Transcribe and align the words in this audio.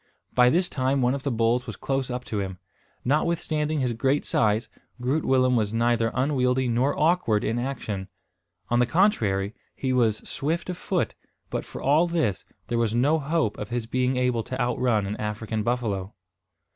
By 0.33 0.49
this 0.49 0.67
time 0.67 1.03
one 1.03 1.13
of 1.13 1.21
the 1.21 1.29
bulls 1.29 1.67
was 1.67 1.75
close 1.75 2.09
up 2.09 2.25
to 2.25 2.39
him. 2.39 2.57
Notwithstanding 3.05 3.81
his 3.81 3.93
great 3.93 4.25
size, 4.25 4.67
Groot 4.99 5.23
Willem 5.23 5.55
was 5.55 5.75
neither 5.75 6.09
unwieldy 6.15 6.67
nor 6.67 6.97
awkward 6.99 7.43
in 7.43 7.59
action. 7.59 8.07
On 8.69 8.79
the 8.79 8.87
contrary, 8.87 9.53
he 9.75 9.93
was 9.93 10.27
swift 10.27 10.71
of 10.71 10.77
foot; 10.79 11.13
but, 11.51 11.63
for 11.63 11.83
all 11.83 12.07
this, 12.07 12.45
there 12.65 12.79
was 12.79 12.95
no 12.95 13.19
hope 13.19 13.59
of 13.59 13.69
his 13.69 13.85
being 13.85 14.17
able 14.17 14.41
to 14.41 14.59
outrun 14.59 15.05
an 15.05 15.17
African 15.17 15.61
buffalo. 15.61 16.15